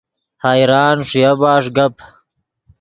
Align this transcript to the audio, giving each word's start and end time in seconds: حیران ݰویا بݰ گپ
حیران 0.45 0.97
ݰویا 1.09 1.31
بݰ 1.39 1.63
گپ 1.75 1.95